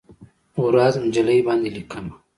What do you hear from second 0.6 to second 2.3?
ورځ، نجلۍ باندې لیکمه